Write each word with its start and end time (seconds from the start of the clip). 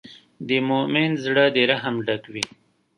د 0.47 0.49
مؤمن 0.69 1.09
زړۀ 1.23 1.45
د 1.55 1.57
رحم 1.71 1.95
ډک 2.05 2.23
وي. 2.33 2.45